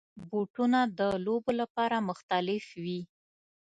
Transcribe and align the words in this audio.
بوټونه 0.29 0.79
د 0.99 1.01
لوبو 1.25 1.51
لپاره 1.61 2.05
مختلف 2.09 2.65
وي. 2.83 3.01